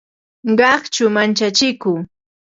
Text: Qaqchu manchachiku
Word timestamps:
Qaqchu 0.59 1.05
manchachiku 1.15 1.91